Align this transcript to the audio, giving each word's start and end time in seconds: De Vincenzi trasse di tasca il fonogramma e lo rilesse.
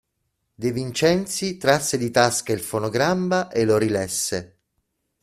De 0.55 0.71
Vincenzi 0.71 1.57
trasse 1.57 1.95
di 1.99 2.09
tasca 2.09 2.53
il 2.53 2.59
fonogramma 2.59 3.49
e 3.51 3.65
lo 3.65 3.77
rilesse. 3.77 4.57